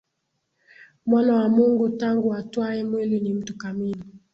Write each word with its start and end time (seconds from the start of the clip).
Mwana 1.05 1.35
wa 1.35 1.49
Mungu 1.49 1.89
tangu 1.89 2.33
atwae 2.33 2.83
mwili 2.83 3.19
ni 3.19 3.33
mtu 3.33 3.57
kamili 3.57 4.03